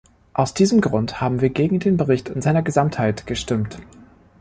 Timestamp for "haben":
1.21-1.41